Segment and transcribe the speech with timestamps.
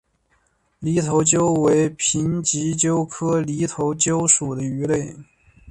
[0.79, 5.15] 犁头鳅为平鳍鳅科犁头鳅属的鱼类。